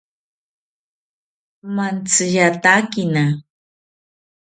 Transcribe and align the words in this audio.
Mantziyatakina 1.75 3.25